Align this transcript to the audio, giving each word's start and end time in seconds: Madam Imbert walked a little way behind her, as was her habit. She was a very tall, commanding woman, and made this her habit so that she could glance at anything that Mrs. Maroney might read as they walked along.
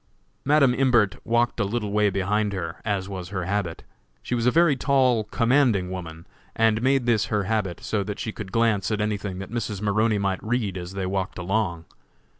Madam 0.43 0.73
Imbert 0.73 1.23
walked 1.23 1.59
a 1.59 1.63
little 1.63 1.91
way 1.91 2.09
behind 2.09 2.53
her, 2.53 2.77
as 2.83 3.07
was 3.07 3.29
her 3.29 3.45
habit. 3.45 3.83
She 4.23 4.33
was 4.33 4.47
a 4.47 4.49
very 4.49 4.75
tall, 4.75 5.25
commanding 5.25 5.91
woman, 5.91 6.25
and 6.55 6.81
made 6.81 7.05
this 7.05 7.25
her 7.25 7.43
habit 7.43 7.81
so 7.81 8.01
that 8.05 8.17
she 8.19 8.31
could 8.31 8.51
glance 8.51 8.89
at 8.89 8.99
anything 8.99 9.37
that 9.37 9.51
Mrs. 9.51 9.79
Maroney 9.79 10.17
might 10.17 10.43
read 10.43 10.75
as 10.75 10.93
they 10.93 11.05
walked 11.05 11.37
along. 11.37 11.85